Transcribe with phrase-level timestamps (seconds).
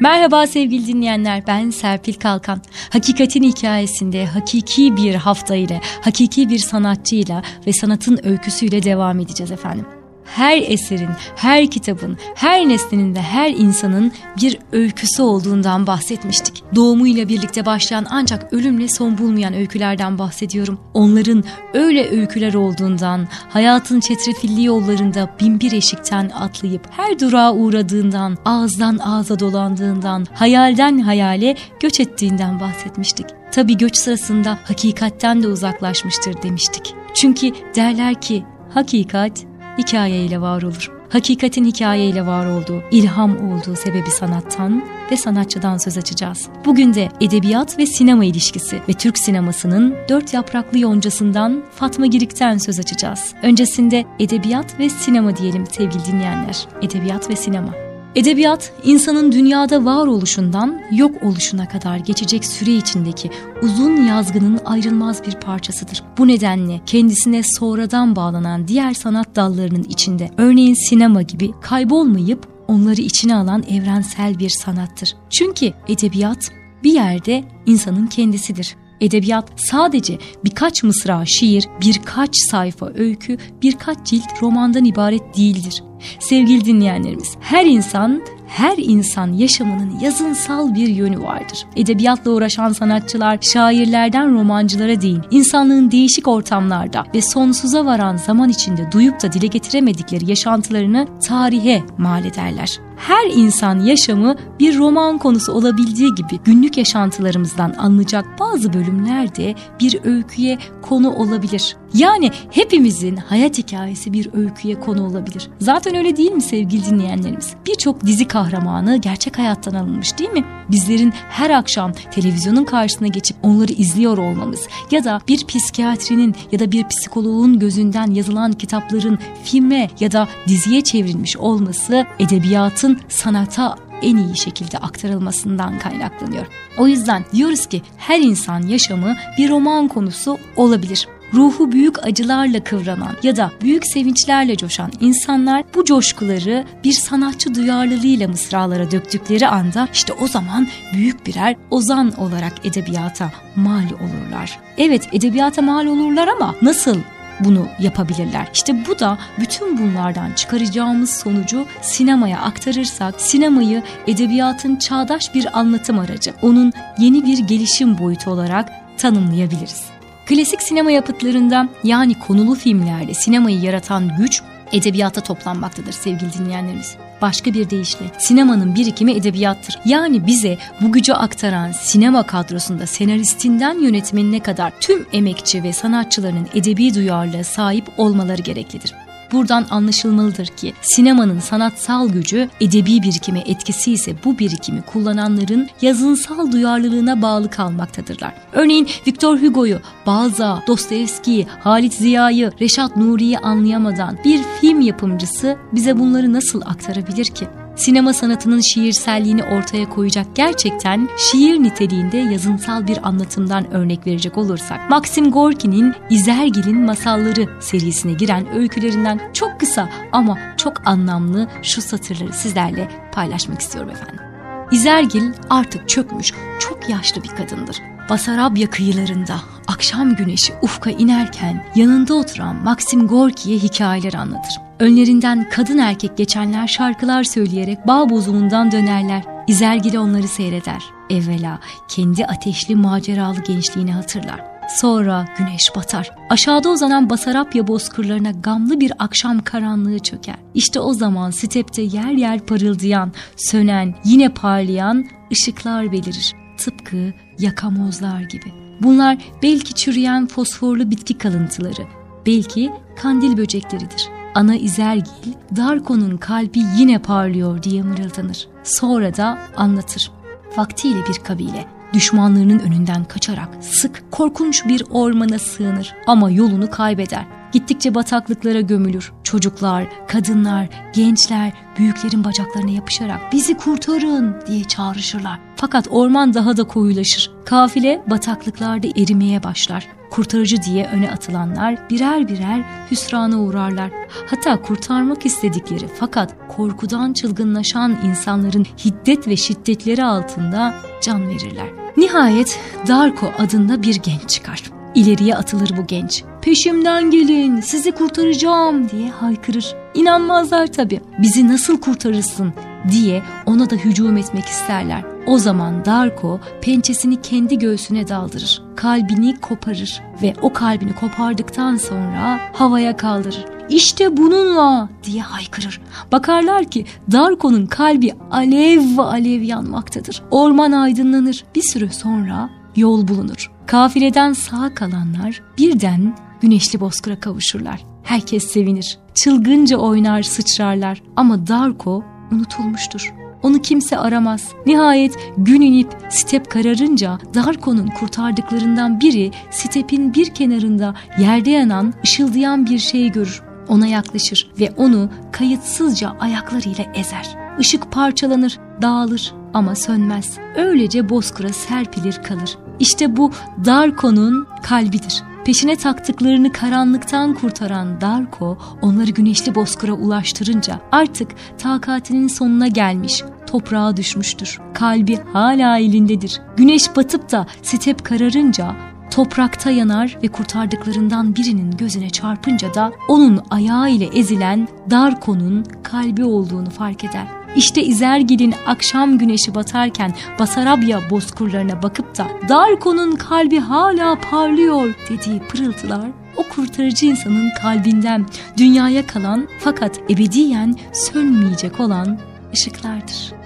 [0.00, 2.62] Merhaba sevgili dinleyenler ben Serpil Kalkan.
[2.90, 9.99] Hakikatin hikayesinde hakiki bir hafta ile, hakiki bir sanatçıyla ve sanatın öyküsüyle devam edeceğiz efendim
[10.36, 16.62] her eserin, her kitabın, her nesnenin ve her insanın bir öyküsü olduğundan bahsetmiştik.
[16.74, 20.80] Doğumuyla birlikte başlayan ancak ölümle son bulmayan öykülerden bahsediyorum.
[20.94, 29.38] Onların öyle öyküler olduğundan, hayatın çetrefilli yollarında binbir eşikten atlayıp her durağa uğradığından, ağızdan ağza
[29.38, 33.26] dolandığından, hayalden hayale göç ettiğinden bahsetmiştik.
[33.52, 36.94] Tabi göç sırasında hakikatten de uzaklaşmıştır demiştik.
[37.14, 39.49] Çünkü derler ki hakikat
[39.80, 40.90] hikayeyle var olur.
[41.08, 46.48] Hakikatin hikayeyle var olduğu, ilham olduğu sebebi sanattan ve sanatçıdan söz açacağız.
[46.64, 52.78] Bugün de edebiyat ve sinema ilişkisi ve Türk sinemasının dört yapraklı yoncasından Fatma Girik'ten söz
[52.78, 53.34] açacağız.
[53.42, 56.66] Öncesinde edebiyat ve sinema diyelim sevgili dinleyenler.
[56.82, 57.89] Edebiyat ve sinema.
[58.14, 63.30] Edebiyat, insanın dünyada var oluşundan yok oluşuna kadar geçecek süre içindeki
[63.62, 66.02] uzun yazgının ayrılmaz bir parçasıdır.
[66.18, 73.34] Bu nedenle kendisine sonradan bağlanan diğer sanat dallarının içinde örneğin sinema gibi kaybolmayıp onları içine
[73.34, 75.16] alan evrensel bir sanattır.
[75.30, 76.50] Çünkü edebiyat
[76.82, 78.76] bir yerde insanın kendisidir.
[79.00, 85.82] Edebiyat sadece birkaç mısra şiir, birkaç sayfa öykü, birkaç cilt romandan ibaret değildir.
[86.18, 91.66] Sevgili dinleyenlerimiz, her insan her insan yaşamının yazınsal bir yönü vardır.
[91.76, 99.22] Edebiyatla uğraşan sanatçılar şairlerden romancılara değil, insanlığın değişik ortamlarda ve sonsuza varan zaman içinde duyup
[99.22, 106.40] da dile getiremedikleri yaşantılarını tarihe mal ederler her insan yaşamı bir roman konusu olabildiği gibi
[106.44, 111.76] günlük yaşantılarımızdan alınacak bazı bölümler de bir öyküye konu olabilir.
[111.94, 115.48] Yani hepimizin hayat hikayesi bir öyküye konu olabilir.
[115.60, 117.54] Zaten öyle değil mi sevgili dinleyenlerimiz?
[117.66, 120.44] Birçok dizi kahramanı gerçek hayattan alınmış değil mi?
[120.70, 126.72] Bizlerin her akşam televizyonun karşısına geçip onları izliyor olmamız ya da bir psikiyatrinin ya da
[126.72, 134.36] bir psikoloğun gözünden yazılan kitapların filme ya da diziye çevrilmiş olması edebiyatın sanata en iyi
[134.36, 136.46] şekilde aktarılmasından kaynaklanıyor.
[136.78, 143.16] O yüzden diyoruz ki her insan yaşamı bir roman konusu olabilir ruhu büyük acılarla kıvranan
[143.22, 150.12] ya da büyük sevinçlerle coşan insanlar bu coşkuları bir sanatçı duyarlılığıyla mısralara döktükleri anda işte
[150.12, 154.58] o zaman büyük birer ozan olarak edebiyata mal olurlar.
[154.78, 156.98] Evet edebiyata mal olurlar ama nasıl
[157.44, 158.48] bunu yapabilirler.
[158.54, 166.34] İşte bu da bütün bunlardan çıkaracağımız sonucu sinemaya aktarırsak sinemayı edebiyatın çağdaş bir anlatım aracı,
[166.42, 168.68] onun yeni bir gelişim boyutu olarak
[168.98, 169.84] tanımlayabiliriz.
[170.26, 176.96] Klasik sinema yapıtlarında yani konulu filmlerde sinemayı yaratan güç edebiyata toplanmaktadır sevgili dinleyenlerimiz.
[177.22, 179.78] Başka bir deyişle sinemanın birikimi edebiyattır.
[179.84, 186.94] Yani bize bu gücü aktaran sinema kadrosunda senaristinden yönetmenine kadar tüm emekçi ve sanatçıların edebi
[186.94, 188.94] duyarlılığa sahip olmaları gereklidir.
[189.32, 197.22] Buradan anlaşılmalıdır ki sinemanın sanatsal gücü edebi birikime etkisi ise bu birikimi kullananların yazınsal duyarlılığına
[197.22, 198.34] bağlı kalmaktadırlar.
[198.52, 206.32] Örneğin Victor Hugo'yu, Balza, Dostoyevski'yi, Halit Ziya'yı, Reşat Nuri'yi anlayamadan bir film yapımcısı bize bunları
[206.32, 207.48] nasıl aktarabilir ki?
[207.80, 215.30] Sinema sanatının şiirselliğini ortaya koyacak gerçekten şiir niteliğinde yazınsal bir anlatımdan örnek verecek olursak Maxim
[215.30, 223.60] Gorki'nin İzergil'in Masalları serisine giren öykülerinden çok kısa ama çok anlamlı şu satırları sizlerle paylaşmak
[223.60, 224.29] istiyorum efendim.
[224.70, 227.76] İzergil artık çökmüş, çok yaşlı bir kadındır.
[228.10, 229.36] Basarabya kıyılarında
[229.66, 234.60] akşam güneşi ufka inerken yanında oturan Maxim Gorki'ye hikayeler anlatır.
[234.78, 239.22] Önlerinden kadın erkek geçenler şarkılar söyleyerek bağ bozumundan dönerler.
[239.50, 240.84] İzergili onları seyreder.
[241.10, 244.44] Evvela kendi ateşli maceralı gençliğini hatırlar.
[244.76, 246.10] Sonra güneş batar.
[246.30, 250.36] Aşağıda uzanan Basarapya bozkırlarına gamlı bir akşam karanlığı çöker.
[250.54, 256.32] İşte o zaman stepte yer yer parıldayan, sönen, yine parlayan ışıklar belirir.
[256.56, 258.52] Tıpkı yakamozlar gibi.
[258.82, 261.82] Bunlar belki çürüyen fosforlu bitki kalıntıları,
[262.26, 262.70] belki
[263.02, 264.08] kandil böcekleridir.
[264.34, 268.49] Ana İzergil, Darko'nun kalbi yine parlıyor diye mırıldanır.
[268.64, 270.10] Sonra da anlatır.
[270.56, 277.39] Vaktiyle bir kabile düşmanlarının önünden kaçarak sık korkunç bir ormana sığınır ama yolunu kaybeder.
[277.52, 279.12] Gittikçe bataklıklara gömülür.
[279.24, 285.38] çocuklar, kadınlar, gençler büyüklerin bacaklarına yapışarak bizi kurtarın diye çağrışırlar.
[285.56, 287.30] Fakat orman daha da koyulaşır.
[287.44, 289.88] Kafile bataklıklarda erimeye başlar.
[290.10, 293.90] Kurtarıcı diye öne atılanlar birer birer hüsrana uğrarlar.
[294.30, 301.68] Hatta kurtarmak istedikleri fakat korkudan çılgınlaşan insanların hiddet ve şiddetleri altında can verirler.
[301.96, 304.79] Nihayet Darko adında bir genç çıkar.
[304.94, 306.24] İleriye atılır bu genç.
[306.42, 309.74] Peşimden gelin sizi kurtaracağım diye haykırır.
[309.94, 311.00] İnanmazlar tabi.
[311.18, 312.52] Bizi nasıl kurtarırsın
[312.90, 315.04] diye ona da hücum etmek isterler.
[315.26, 318.62] O zaman Darko pençesini kendi göğsüne daldırır.
[318.76, 323.44] Kalbini koparır ve o kalbini kopardıktan sonra havaya kaldırır.
[323.68, 325.80] İşte bununla diye haykırır.
[326.12, 330.22] Bakarlar ki Darko'nun kalbi alev alev yanmaktadır.
[330.30, 331.44] Orman aydınlanır.
[331.54, 333.50] Bir süre sonra yol bulunur.
[333.70, 337.84] Kafileden sağ kalanlar birden güneşli bozkıra kavuşurlar.
[338.02, 338.98] Herkes sevinir.
[339.14, 343.14] Çılgınca oynar, sıçrarlar ama Darko unutulmuştur.
[343.42, 344.48] Onu kimse aramaz.
[344.66, 352.78] Nihayet gün inip step kararınca Darko'nun kurtardıklarından biri stepin bir kenarında yerde yanan, ışıldayan bir
[352.78, 353.42] şey görür.
[353.68, 357.36] Ona yaklaşır ve onu kayıtsızca ayaklarıyla ezer.
[357.58, 360.38] Işık parçalanır, dağılır ama sönmez.
[360.56, 362.56] Öylece bozkıra serpilir kalır.
[362.80, 363.30] İşte bu
[363.64, 365.22] Darko'nun kalbidir.
[365.44, 374.60] Peşine taktıklarını karanlıktan kurtaran Darko onları güneşli bozkıra ulaştırınca artık takatinin sonuna gelmiş, toprağa düşmüştür.
[374.74, 376.40] Kalbi hala elindedir.
[376.56, 378.76] Güneş batıp da step kararınca
[379.10, 386.70] toprakta yanar ve kurtardıklarından birinin gözüne çarpınca da onun ayağı ile ezilen Darko'nun kalbi olduğunu
[386.70, 387.39] fark eder.
[387.56, 396.10] İşte İzergil'in akşam güneşi batarken Basarabya bozkurlarına bakıp da Darko'nun kalbi hala parlıyor dediği pırıltılar
[396.36, 398.26] o kurtarıcı insanın kalbinden
[398.56, 402.18] dünyaya kalan fakat ebediyen sönmeyecek olan
[402.54, 403.39] ışıklardır.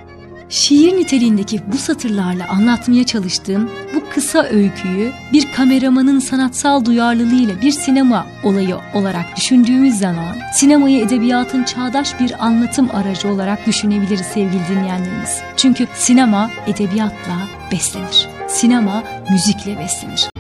[0.49, 8.27] Şiir niteliğindeki bu satırlarla anlatmaya çalıştığım bu kısa öyküyü bir kameramanın sanatsal duyarlılığıyla bir sinema
[8.43, 15.41] olayı olarak düşündüğümüz zaman sinemayı edebiyatın çağdaş bir anlatım aracı olarak düşünebiliriz sevgili dinleyenlerimiz.
[15.57, 17.37] Çünkü sinema edebiyatla
[17.73, 18.29] beslenir.
[18.49, 20.34] Sinema müzikle beslenir.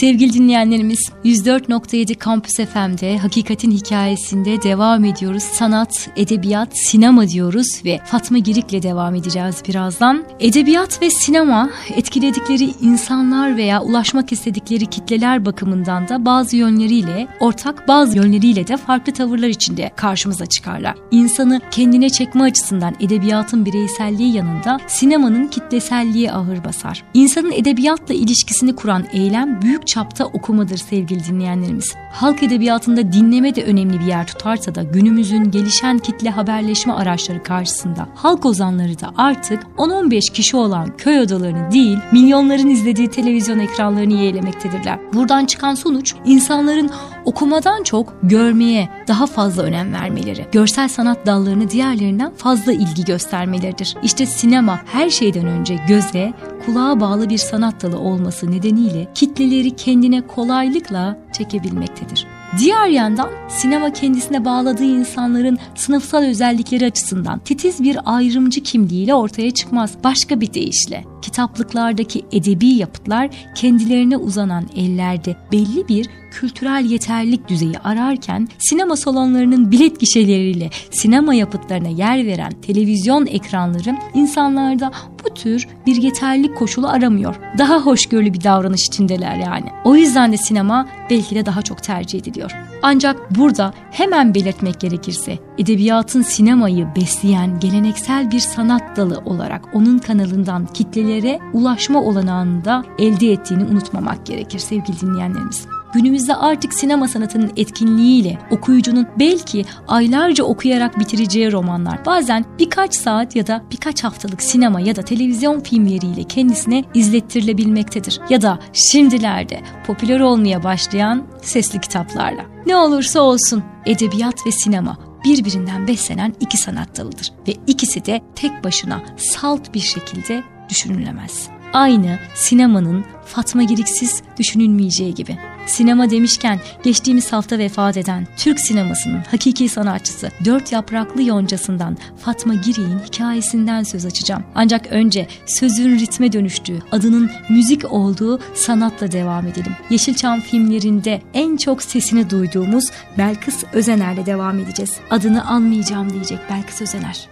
[0.00, 5.42] Sevgili dinleyenlerimiz 104.7 Kampüs FM'de Hakikatin Hikayesinde devam ediyoruz.
[5.42, 10.24] Sanat, edebiyat, sinema diyoruz ve Fatma Girik'le devam edeceğiz birazdan.
[10.40, 18.16] Edebiyat ve sinema etkiledikleri insanlar veya ulaşmak istedikleri kitleler bakımından da bazı yönleriyle ortak bazı
[18.16, 20.94] yönleriyle de farklı tavırlar içinde karşımıza çıkarlar.
[21.10, 27.04] İnsanı kendine çekme açısından edebiyatın bireyselliği yanında sinemanın kitleselliği ağır basar.
[27.14, 31.94] İnsanın edebiyatla ilişkisini kuran eylem büyük çapta okumadır sevgili dinleyenlerimiz.
[32.12, 38.08] Halk edebiyatında dinleme de önemli bir yer tutarsa da günümüzün gelişen kitle haberleşme araçları karşısında
[38.14, 44.98] halk ozanları da artık 10-15 kişi olan köy odalarını değil milyonların izlediği televizyon ekranlarını yeğlemektedirler.
[45.14, 46.90] Buradan çıkan sonuç insanların
[47.28, 53.96] okumadan çok görmeye daha fazla önem vermeleri, görsel sanat dallarını diğerlerinden fazla ilgi göstermeleridir.
[54.02, 56.32] İşte sinema her şeyden önce göze,
[56.66, 62.26] kulağa bağlı bir sanat dalı olması nedeniyle kitleleri kendine kolaylıkla çekebilmektedir.
[62.58, 69.94] Diğer yandan sinema kendisine bağladığı insanların sınıfsal özellikleri açısından titiz bir ayrımcı kimliğiyle ortaya çıkmaz.
[70.04, 78.48] Başka bir deyişle kitaplıklardaki edebi yapıtlar kendilerine uzanan ellerde belli bir kültürel yeterlilik düzeyi ararken
[78.58, 84.92] sinema salonlarının bilet gişeleriyle sinema yapıtlarına yer veren televizyon ekranları insanlarda
[85.30, 87.36] bu tür bir yeterlilik koşulu aramıyor.
[87.58, 89.66] Daha hoşgörülü bir davranış içindeler yani.
[89.84, 92.52] O yüzden de sinema belki de daha çok tercih ediliyor.
[92.82, 100.66] Ancak burada hemen belirtmek gerekirse edebiyatın sinemayı besleyen geleneksel bir sanat dalı olarak onun kanalından
[100.66, 105.77] kitlelere ulaşma olanağını da elde ettiğini unutmamak gerekir sevgili dinleyenlerimiz.
[105.94, 113.46] Günümüzde artık sinema sanatının etkinliğiyle okuyucunun belki aylarca okuyarak bitireceği romanlar bazen birkaç saat ya
[113.46, 118.20] da birkaç haftalık sinema ya da televizyon filmleriyle kendisine izlettirilebilmektedir.
[118.30, 122.42] Ya da şimdilerde popüler olmaya başlayan sesli kitaplarla.
[122.66, 128.64] Ne olursa olsun edebiyat ve sinema birbirinden beslenen iki sanat dalıdır ve ikisi de tek
[128.64, 131.57] başına salt bir şekilde düşünülemez.
[131.72, 135.38] Aynı sinemanın Fatma Giriksiz düşünülmeyeceği gibi.
[135.66, 142.98] Sinema demişken geçtiğimiz hafta vefat eden Türk sinemasının hakiki sanatçısı Dört Yapraklı Yoncası'ndan Fatma Girik'in
[142.98, 144.44] hikayesinden söz açacağım.
[144.54, 149.72] Ancak önce sözün ritme dönüştüğü, adının müzik olduğu sanatla devam edelim.
[149.90, 154.96] Yeşilçam filmlerinde en çok sesini duyduğumuz Belkıs Özener'le devam edeceğiz.
[155.10, 157.28] Adını anmayacağım diyecek Belkıs Özener.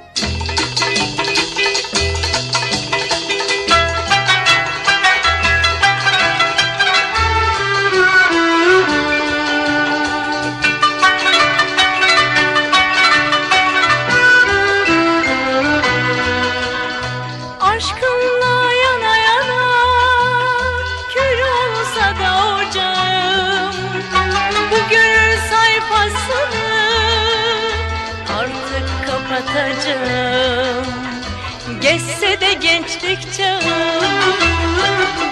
[32.52, 33.62] Gençlik çağım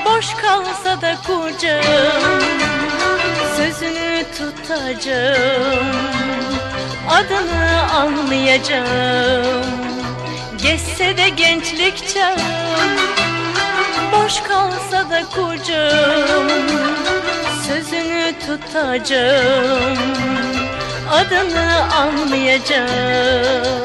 [0.04, 2.42] Boş kalsa da kucağım
[3.56, 5.96] Sözünü tutacağım
[7.08, 9.64] Adını anlayacağım.
[10.62, 12.38] Geçse de gençlik çağım
[14.12, 16.48] Boş kalsa da kucağım
[17.66, 19.98] Sözünü tutacağım
[21.10, 23.84] Adını anlayacağım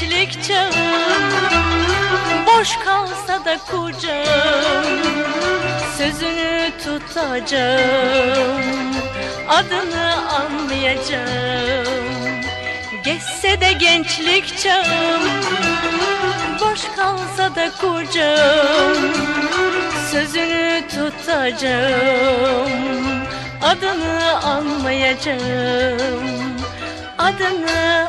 [0.00, 0.74] gençlik çağım
[2.46, 4.84] Boş kalsa da kucağım
[5.98, 8.62] Sözünü tutacağım
[9.48, 11.86] Adını anlayacağım.
[13.04, 15.22] Geçse de gençlik çağım
[16.60, 19.12] Boş kalsa da kucağım
[20.10, 22.70] Sözünü tutacağım
[23.62, 26.40] Adını anlayacağım.
[27.18, 28.08] Adını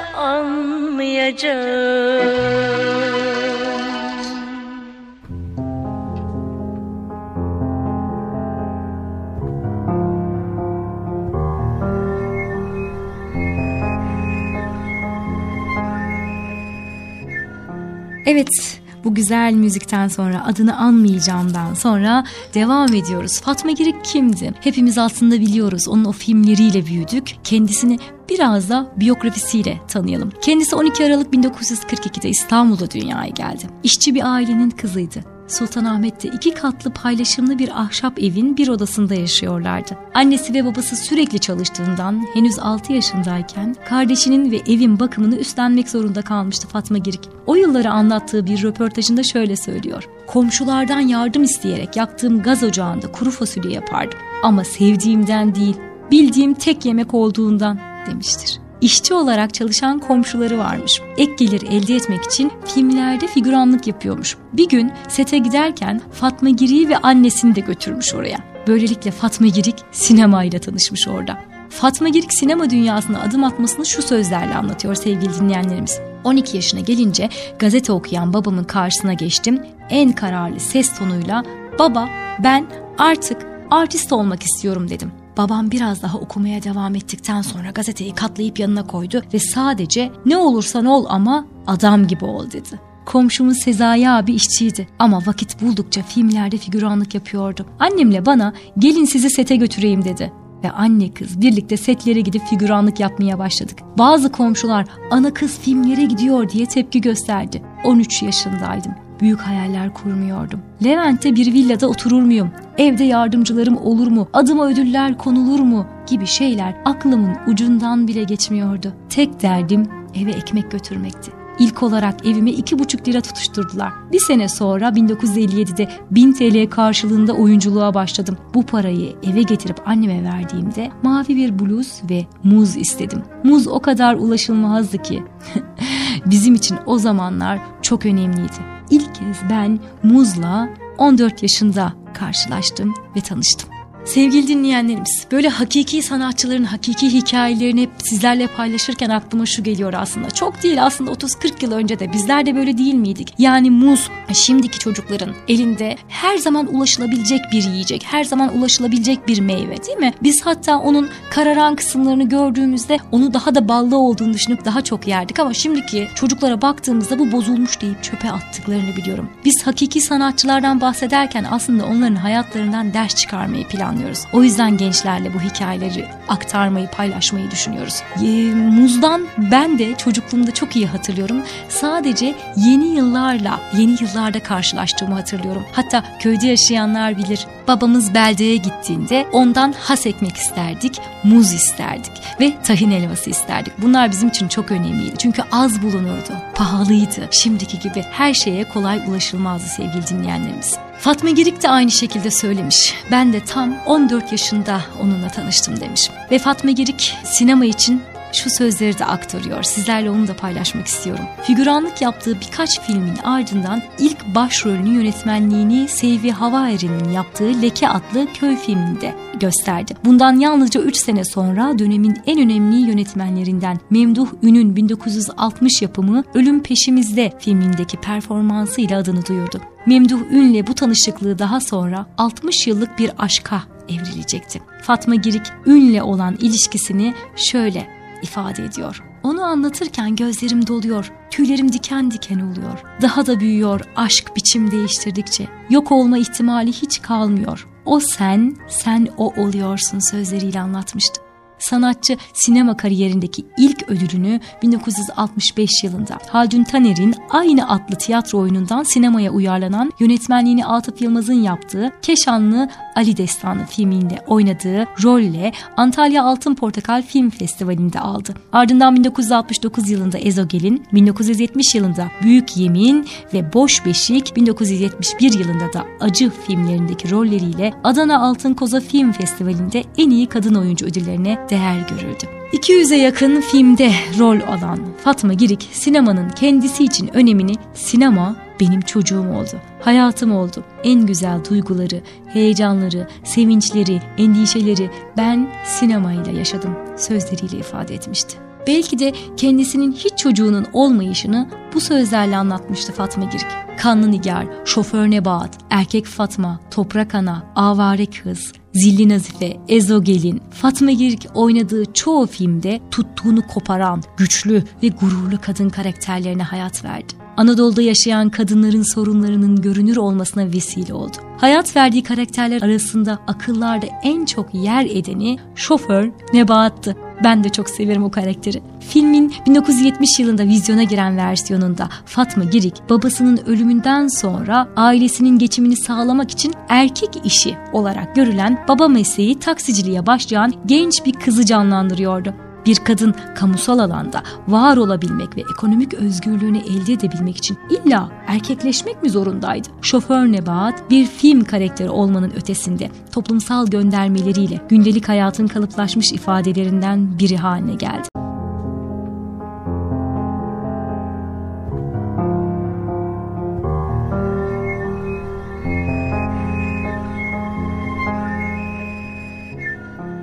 [18.25, 23.41] Evet, bu güzel müzikten sonra adını anmayacağımdan sonra devam ediyoruz.
[23.41, 24.53] Fatma Girik kimdi?
[24.61, 25.87] Hepimiz aslında biliyoruz.
[25.87, 27.35] Onun o filmleriyle büyüdük.
[27.43, 30.31] Kendisini biraz da biyografisiyle tanıyalım.
[30.41, 33.63] Kendisi 12 Aralık 1942'de İstanbul'da dünyaya geldi.
[33.83, 35.40] İşçi bir ailenin kızıydı.
[35.51, 39.97] Sultanahmet'te iki katlı paylaşımlı bir ahşap evin bir odasında yaşıyorlardı.
[40.13, 46.67] Annesi ve babası sürekli çalıştığından henüz 6 yaşındayken kardeşinin ve evin bakımını üstlenmek zorunda kalmıştı
[46.67, 47.29] Fatma Girik.
[47.45, 50.09] O yılları anlattığı bir röportajında şöyle söylüyor.
[50.27, 54.19] Komşulardan yardım isteyerek yaktığım gaz ocağında kuru fasulye yapardım.
[54.43, 55.75] Ama sevdiğimden değil,
[56.11, 61.01] bildiğim tek yemek olduğundan demiştir işçi olarak çalışan komşuları varmış.
[61.17, 64.37] Ek gelir elde etmek için filmlerde figüranlık yapıyormuş.
[64.53, 68.37] Bir gün sete giderken Fatma Girik ve annesini de götürmüş oraya.
[68.67, 71.37] Böylelikle Fatma Girik sinemayla tanışmış orada.
[71.69, 75.99] Fatma Girik sinema dünyasına adım atmasını şu sözlerle anlatıyor sevgili dinleyenlerimiz.
[76.23, 79.61] 12 yaşına gelince gazete okuyan babamın karşısına geçtim.
[79.89, 81.43] En kararlı ses tonuyla
[81.79, 82.09] baba
[82.43, 83.37] ben artık
[83.69, 85.11] artist olmak istiyorum dedim.
[85.37, 90.85] Babam biraz daha okumaya devam ettikten sonra gazeteyi katlayıp yanına koydu ve sadece ne olursan
[90.85, 92.79] ol ama adam gibi ol dedi.
[93.05, 97.65] Komşumuz Sezai abi işçiydi ama vakit buldukça filmlerde figüranlık yapıyordu.
[97.79, 100.31] Annemle bana gelin sizi sete götüreyim dedi
[100.63, 103.79] ve anne kız birlikte setlere gidip figüranlık yapmaya başladık.
[103.97, 107.61] Bazı komşular ana kız filmlere gidiyor diye tepki gösterdi.
[107.83, 108.91] 13 yaşındaydım
[109.21, 110.59] büyük hayaller kurmuyordum.
[110.83, 112.51] Levent'te bir villada oturur muyum?
[112.77, 114.27] Evde yardımcılarım olur mu?
[114.33, 115.85] Adıma ödüller konulur mu?
[116.07, 118.93] Gibi şeyler aklımın ucundan bile geçmiyordu.
[119.09, 121.31] Tek derdim eve ekmek götürmekti.
[121.59, 123.93] İlk olarak evime iki buçuk lira tutuşturdular.
[124.11, 128.37] Bir sene sonra 1957'de 1000 TL karşılığında oyunculuğa başladım.
[128.53, 133.23] Bu parayı eve getirip anneme verdiğimde mavi bir bluz ve muz istedim.
[133.43, 135.23] Muz o kadar ulaşılmazdı ki.
[136.25, 143.70] Bizim için o zamanlar çok önemliydi ilk kez ben muzla 14 yaşında karşılaştım ve tanıştım.
[144.05, 150.29] Sevgili dinleyenlerimiz, böyle hakiki sanatçıların hakiki hikayelerini hep sizlerle paylaşırken aklıma şu geliyor aslında.
[150.29, 153.33] Çok değil aslında 30-40 yıl önce de bizler de böyle değil miydik?
[153.37, 159.83] Yani muz şimdiki çocukların elinde her zaman ulaşılabilecek bir yiyecek, her zaman ulaşılabilecek bir meyve
[159.83, 160.13] değil mi?
[160.23, 165.39] Biz hatta onun kararan kısımlarını gördüğümüzde onu daha da ballı olduğunu düşünüp daha çok yerdik
[165.39, 169.29] ama şimdiki çocuklara baktığımızda bu bozulmuş deyip çöpe attıklarını biliyorum.
[169.45, 174.25] Biz hakiki sanatçılardan bahsederken aslında onların hayatlarından ders çıkarmayı planlıyoruz planlıyoruz.
[174.33, 178.01] O yüzden gençlerle bu hikayeleri aktarmayı, paylaşmayı düşünüyoruz.
[178.21, 181.43] E, muzdan ben de çocukluğumda çok iyi hatırlıyorum.
[181.69, 185.63] Sadece yeni yıllarla, yeni yıllarda karşılaştığımı hatırlıyorum.
[185.71, 187.47] Hatta köyde yaşayanlar bilir.
[187.67, 193.73] Babamız beldeye gittiğinde ondan has ekmek isterdik, muz isterdik ve tahin helvası isterdik.
[193.77, 195.17] Bunlar bizim için çok önemliydi.
[195.17, 197.27] Çünkü az bulunurdu, pahalıydı.
[197.31, 200.77] Şimdiki gibi her şeye kolay ulaşılmazdı sevgili dinleyenlerimiz.
[201.01, 202.95] Fatma Girik de aynı şekilde söylemiş.
[203.11, 206.09] Ben de tam 14 yaşında onunla tanıştım demiş.
[206.31, 208.01] Ve Fatma Girik sinema için
[208.33, 209.63] şu sözleri de aktarıyor.
[209.63, 211.25] Sizlerle onu da paylaşmak istiyorum.
[211.43, 219.15] Figüranlık yaptığı birkaç filmin ardından ilk başrolünü yönetmenliğini Seyvi Havaeri'nin yaptığı Leke adlı köy filminde
[219.39, 219.93] gösterdi.
[220.05, 227.33] Bundan yalnızca 3 sene sonra dönemin en önemli yönetmenlerinden Memduh Ün'ün 1960 yapımı Ölüm Peşimizde
[227.39, 229.61] filmindeki performansıyla adını duyurdu.
[229.85, 234.61] Memduh Ün'le bu tanışıklığı daha sonra 60 yıllık bir aşka evrilecekti.
[234.81, 239.03] Fatma Girik Ün'le olan ilişkisini şöyle ifade ediyor.
[239.23, 242.83] Onu anlatırken gözlerim doluyor, tüylerim diken diken oluyor.
[243.01, 245.47] Daha da büyüyor aşk biçim değiştirdikçe.
[245.69, 247.67] Yok olma ihtimali hiç kalmıyor.
[247.85, 251.30] O sen, sen o oluyorsun sözleriyle anlatmıştı
[251.61, 259.91] sanatçı sinema kariyerindeki ilk ödülünü 1965 yılında Haldun Taner'in aynı adlı tiyatro oyunundan sinemaya uyarlanan
[259.99, 267.99] yönetmenliğini Atıf Yılmaz'ın yaptığı Keşanlı Ali Destanı filminde oynadığı rolle Antalya Altın Portakal Film Festivali'nde
[267.99, 268.33] aldı.
[268.53, 276.31] Ardından 1969 yılında Ezogel'in, 1970 yılında Büyük Yemin ve Boş Beşik, 1971 yılında da Acı
[276.47, 282.25] filmlerindeki rolleriyle Adana Altın Koza Film Festivali'nde en iyi kadın oyuncu ödüllerine değer görüldü.
[282.53, 289.61] 200'e yakın filmde rol alan Fatma Girik sinemanın kendisi için önemini sinema benim çocuğum oldu,
[289.81, 290.63] hayatım oldu.
[290.83, 298.37] En güzel duyguları, heyecanları, sevinçleri, endişeleri ben sinemayla yaşadım sözleriyle ifade etmişti.
[298.67, 303.47] Belki de kendisinin hiç çocuğunun olmayışını bu sözlerle anlatmıştı Fatma Girik.
[303.77, 311.27] Kanlı Nigar, Şoför Nebahat, Erkek Fatma, Toprak Ana, Avare Kız, Zilli Nazife, Ezogelin, Fatma Girik
[311.33, 317.13] oynadığı çoğu filmde tuttuğunu koparan, güçlü ve gururlu kadın karakterlerine hayat verdi.
[317.37, 321.17] Anadolu'da yaşayan kadınların sorunlarının görünür olmasına vesile oldu.
[321.37, 326.95] Hayat verdiği karakterler arasında akıllarda en çok yer edeni şoför Nebahat'tı.
[327.23, 328.61] Ben de çok severim o karakteri.
[328.79, 336.53] Filmin 1970 yılında vizyona giren versiyonunda Fatma Girik babasının ölümünden sonra ailesinin geçimini sağlamak için
[336.69, 342.33] erkek işi olarak görülen baba mesleği taksiciliğe başlayan genç bir kızı canlandırıyordu.
[342.65, 349.09] Bir kadın kamusal alanda var olabilmek ve ekonomik özgürlüğünü elde edebilmek için illa erkekleşmek mi
[349.09, 349.67] zorundaydı?
[349.81, 357.73] Şoför Nebahat bir film karakteri olmanın ötesinde toplumsal göndermeleriyle gündelik hayatın kalıplaşmış ifadelerinden biri haline
[357.73, 358.20] geldi.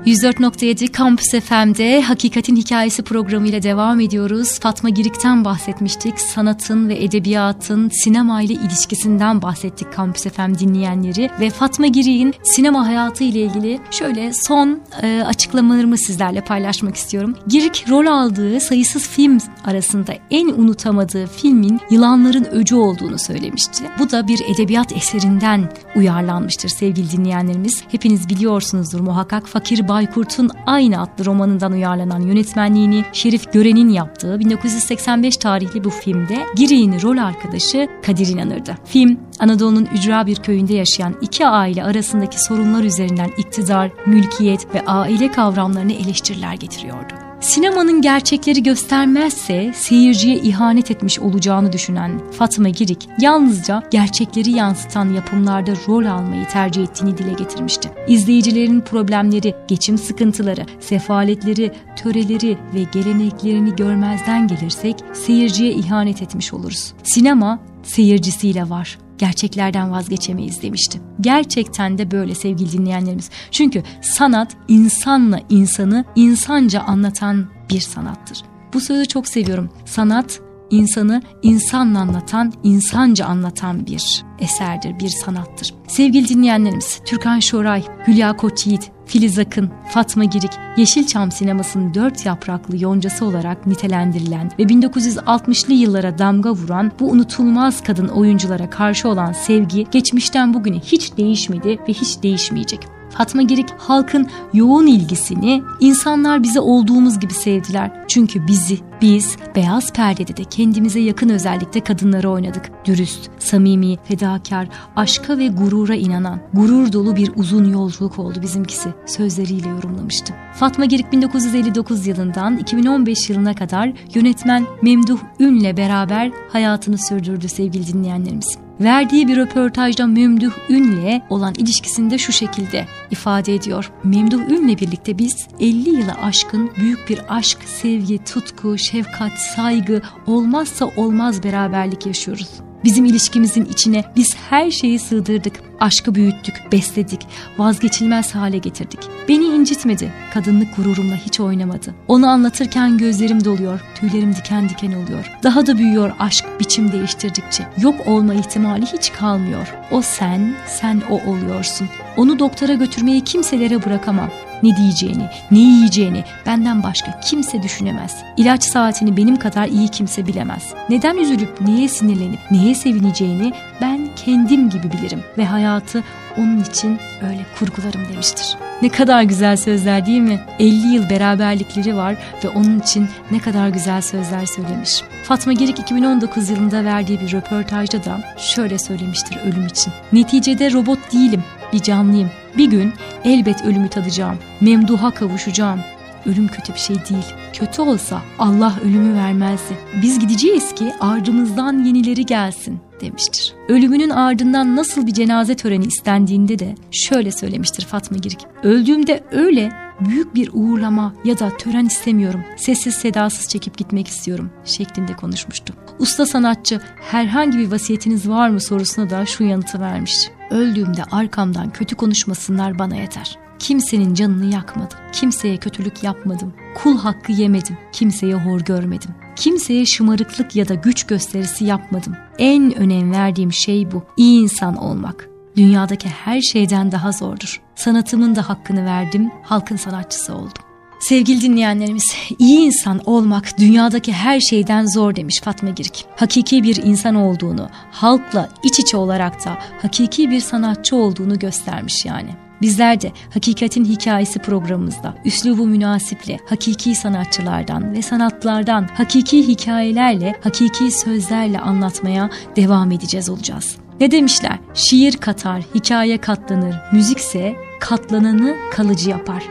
[0.09, 4.61] 104.7 Kampüs FM'de Hakikatin Hikayesi programıyla devam ediyoruz.
[4.61, 6.21] Fatma Girik'ten bahsetmiştik.
[6.21, 11.31] Sanatın ve edebiyatın sinema ile ilişkisinden bahsettik Kampüs FM dinleyenleri.
[11.40, 17.37] Ve Fatma Girik'in sinema hayatı ile ilgili şöyle son e, açıklamalarımı sizlerle paylaşmak istiyorum.
[17.47, 23.85] Girik rol aldığı sayısız film arasında en unutamadığı filmin Yılanların Öcü olduğunu söylemişti.
[23.99, 27.83] Bu da bir edebiyat eserinden uyarlanmıştır sevgili dinleyenlerimiz.
[27.88, 35.37] Hepiniz biliyorsunuzdur muhakkak Fakir Bay Baykurt'un aynı adlı romanından uyarlanan yönetmenliğini Şerif Gören'in yaptığı 1985
[35.37, 38.77] tarihli bu filmde Giri'nin rol arkadaşı Kadir İnanır'dı.
[38.85, 45.33] Film Anadolu'nun ücra bir köyünde yaşayan iki aile arasındaki sorunlar üzerinden iktidar, mülkiyet ve aile
[45.33, 47.28] kavramlarını eleştiriler getiriyordu.
[47.40, 56.05] Sinemanın gerçekleri göstermezse seyirciye ihanet etmiş olacağını düşünen Fatma Girik yalnızca gerçekleri yansıtan yapımlarda rol
[56.05, 57.90] almayı tercih ettiğini dile getirmişti.
[58.09, 66.92] İzleyicilerin problemleri, geçim sıkıntıları, sefaletleri, töreleri ve geleneklerini görmezden gelirsek seyirciye ihanet etmiş oluruz.
[67.03, 71.01] Sinema seyircisiyle var gerçeklerden vazgeçemeyiz demişti.
[71.21, 73.31] Gerçekten de böyle sevgili dinleyenlerimiz.
[73.51, 78.39] Çünkü sanat insanla insanı insanca anlatan bir sanattır.
[78.75, 79.71] Bu sözü çok seviyorum.
[79.85, 85.75] Sanat insanı insanla anlatan, insanca anlatan bir eserdir, bir sanattır.
[85.89, 93.25] Sevgili dinleyenlerimiz, Türkan Şoray, Hülya Koçyiğit, Filiz Akın, Fatma Girik, Yeşilçam sinemasının dört yapraklı yoncası
[93.25, 100.55] olarak nitelendirilen ve 1960'lı yıllara damga vuran bu unutulmaz kadın oyunculara karşı olan sevgi geçmişten
[100.55, 102.81] bugüne hiç değişmedi ve hiç değişmeyecek.
[103.11, 108.05] Fatma Girik halkın yoğun ilgisini insanlar bize olduğumuz gibi sevdiler.
[108.09, 112.71] Çünkü bizi biz beyaz perdede de kendimize yakın özellikle kadınları oynadık.
[112.85, 119.69] Dürüst, samimi, fedakar, aşka ve gurura inanan, gurur dolu bir uzun yolculuk oldu bizimkisi sözleriyle
[119.69, 120.35] yorumlamıştı.
[120.55, 128.59] Fatma Girik 1959 yılından 2015 yılına kadar yönetmen Memduh Ün'le beraber hayatını sürdürdü sevgili dinleyenlerimiz.
[128.81, 133.93] Verdiği bir röportajda Memduh Ün'le olan ilişkisinde şu şekilde ifade ediyor.
[134.05, 140.87] Memduh Ün'le birlikte biz 50 yıla aşkın büyük bir aşk, sevgi, tutku, şefkat, saygı olmazsa
[140.96, 142.48] olmaz beraberlik yaşıyoruz.
[142.85, 145.53] Bizim ilişkimizin içine biz her şeyi sığdırdık.
[145.81, 147.27] Aşkı büyüttük, besledik,
[147.59, 149.01] vazgeçilmez hale getirdik.
[149.29, 151.94] Beni incitmedi, kadınlık gururumla hiç oynamadı.
[152.09, 155.33] Onu anlatırken gözlerim doluyor, tüylerim diken diken oluyor.
[155.42, 157.66] Daha da büyüyor aşk biçim değiştirdikçe.
[157.81, 159.74] Yok olma ihtimali hiç kalmıyor.
[159.90, 161.88] O sen, sen o oluyorsun.
[162.16, 164.31] Onu doktora götürmeyi kimselere bırakamam.
[164.62, 168.16] Ne diyeceğini, ne yiyeceğini benden başka kimse düşünemez.
[168.37, 170.75] İlaç saatini benim kadar iyi kimse bilemez.
[170.88, 176.05] Neden üzülüp neye sinirlenip neye sevineceğini ben kendim gibi bilirim ve hayatı
[176.38, 178.57] onun için öyle kurgularım demiştir.
[178.83, 180.40] Ne kadar güzel sözler değil mi?
[180.59, 185.03] 50 yıl beraberlikleri var ve onun için ne kadar güzel sözler söylemiş.
[185.25, 189.92] Fatma Girik 2019 yılında verdiği bir röportajda da şöyle söylemiştir ölüm için.
[190.12, 192.31] Neticede robot değilim, bir canlıyım.
[192.57, 192.93] Bir gün
[193.25, 194.39] elbet ölümü tadacağım.
[194.61, 195.81] Memduha kavuşacağım.
[196.27, 197.35] Ölüm kötü bir şey değil.
[197.53, 199.79] Kötü olsa Allah ölümü vermezdi.
[200.03, 203.55] Biz gideceğiz ki ardımızdan yenileri gelsin demiştir.
[203.69, 208.41] Ölümünün ardından nasıl bir cenaze töreni istendiğinde de şöyle söylemiştir Fatma Girik.
[208.63, 212.41] Öldüğümde öyle büyük bir uğurlama ya da tören istemiyorum.
[212.57, 215.75] Sessiz sedasız çekip gitmek istiyorum şeklinde konuşmuştu.
[215.99, 220.31] Usta sanatçı herhangi bir vasiyetiniz var mı sorusuna da şu yanıtı vermiş.
[220.51, 223.39] Öldüğümde arkamdan kötü konuşmasınlar bana yeter.
[223.59, 224.99] Kimsenin canını yakmadım.
[225.13, 226.55] Kimseye kötülük yapmadım.
[226.75, 227.79] Kul hakkı yemedim.
[227.93, 229.11] Kimseye hor görmedim.
[229.37, 232.17] Kimseye şımarıklık ya da güç gösterisi yapmadım.
[232.39, 234.03] En önem verdiğim şey bu.
[234.17, 235.29] İyi insan olmak.
[235.59, 237.61] Dünyadaki her şeyden daha zordur.
[237.75, 240.62] Sanatımın da hakkını verdim, halkın sanatçısı oldum.
[241.01, 246.05] Sevgili dinleyenlerimiz, iyi insan olmak dünyadaki her şeyden zor demiş Fatma Girik.
[246.16, 252.31] Hakiki bir insan olduğunu, halkla iç içe olarak da hakiki bir sanatçı olduğunu göstermiş yani.
[252.62, 261.59] Bizler de Hakikatin Hikayesi programımızda üslubu münasiple hakiki sanatçılardan ve sanatlardan hakiki hikayelerle, hakiki sözlerle
[261.59, 263.88] anlatmaya devam edeceğiz olacağız.
[264.01, 264.59] Ne demişler?
[264.75, 269.49] Şiir katar, hikaye katlanır, müzikse katlananı kalıcı yapar.